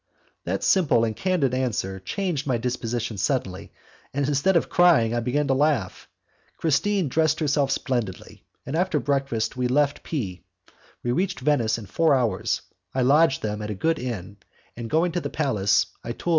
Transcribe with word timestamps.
That 0.45 0.63
simple 0.63 1.03
and 1.05 1.15
candid 1.15 1.53
answer 1.53 1.99
changed 1.99 2.47
my 2.47 2.57
disposition 2.57 3.19
suddenly, 3.19 3.71
and, 4.15 4.27
instead 4.27 4.55
of 4.55 4.67
crying, 4.67 5.13
I 5.13 5.19
began 5.19 5.45
to 5.49 5.53
laugh. 5.53 6.07
Christine 6.57 7.07
dressed 7.07 7.39
herself 7.39 7.69
splendidly, 7.69 8.43
and 8.65 8.75
after 8.75 8.99
breakfast 8.99 9.55
we 9.55 9.67
left 9.67 10.01
P. 10.01 10.41
We 11.03 11.11
reached 11.11 11.39
Venice 11.41 11.77
in 11.77 11.85
four 11.85 12.15
hours. 12.15 12.63
I 12.95 13.03
lodged 13.03 13.43
them 13.43 13.61
at 13.61 13.69
a 13.69 13.75
good 13.75 13.99
inn, 13.99 14.37
and 14.75 14.89
going 14.89 15.11
to 15.11 15.21
the 15.21 15.29
palace, 15.29 15.85
I 16.03 16.13
told 16.13 16.29
M. 16.29 16.29